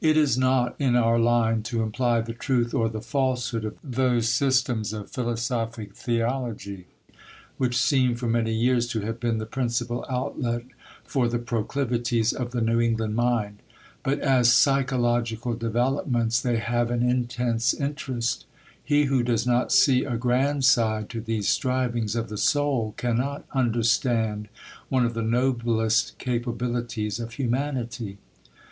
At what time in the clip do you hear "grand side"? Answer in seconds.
20.16-21.08